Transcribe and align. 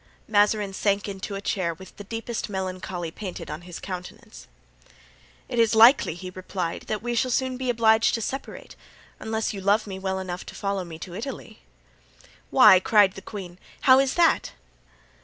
Mazarin 0.27 0.73
sank 0.73 1.07
into 1.07 1.35
a 1.35 1.41
chair 1.41 1.75
with 1.75 1.95
the 1.97 2.03
deepest 2.03 2.49
melancholy 2.49 3.11
painted 3.11 3.51
on 3.51 3.61
his 3.61 3.79
countenance. 3.79 4.47
"It 5.47 5.59
is 5.59 5.75
likely," 5.75 6.15
he 6.15 6.31
replied, 6.31 6.85
"that 6.87 7.03
we 7.03 7.13
shall 7.13 7.29
soon 7.29 7.55
be 7.55 7.69
obliged 7.69 8.15
to 8.15 8.21
separate, 8.23 8.75
unless 9.19 9.53
you 9.53 9.61
love 9.61 9.85
me 9.85 9.99
well 9.99 10.17
enough 10.17 10.43
to 10.47 10.55
follow 10.55 10.83
me 10.83 10.97
to 10.97 11.13
Italy." 11.13 11.59
"Why," 12.49 12.79
cried 12.79 13.13
the 13.13 13.21
queen; 13.21 13.59
"how 13.81 13.99
is 13.99 14.15
that?" 14.15 14.53